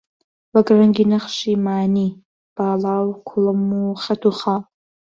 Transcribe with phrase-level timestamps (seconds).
[0.53, 2.09] وەک ڕەنگی نەخشی مانی،
[2.55, 4.61] باڵا و کوڵم و خەت و خاڵ